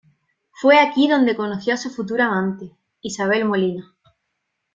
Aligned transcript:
Fue 0.53 0.79
aquí 0.79 1.07
donde 1.07 1.35
conoció 1.35 1.75
a 1.75 1.77
su 1.77 1.91
futura 1.91 2.25
amante, 2.25 2.71
Isabel 3.03 3.45
Molina. 3.45 3.93